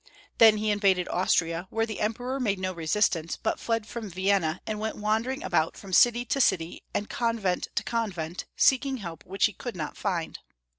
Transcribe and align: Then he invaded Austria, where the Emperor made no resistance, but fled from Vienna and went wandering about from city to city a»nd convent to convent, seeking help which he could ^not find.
Then 0.39 0.57
he 0.57 0.71
invaded 0.71 1.07
Austria, 1.09 1.67
where 1.69 1.85
the 1.85 1.99
Emperor 1.99 2.39
made 2.39 2.57
no 2.57 2.73
resistance, 2.73 3.37
but 3.37 3.59
fled 3.59 3.85
from 3.85 4.09
Vienna 4.09 4.59
and 4.65 4.79
went 4.79 4.97
wandering 4.97 5.43
about 5.43 5.77
from 5.77 5.93
city 5.93 6.25
to 6.25 6.41
city 6.41 6.81
a»nd 6.95 7.07
convent 7.07 7.67
to 7.75 7.83
convent, 7.83 8.45
seeking 8.55 8.97
help 8.97 9.23
which 9.27 9.45
he 9.45 9.53
could 9.53 9.75
^not 9.75 9.95
find. 9.95 10.39